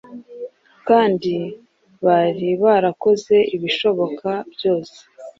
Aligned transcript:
Kandi 0.87 1.33
bari 2.05 2.49
barakoze 2.63 3.35
ibishoboka 3.55 4.29
byose 4.53 4.97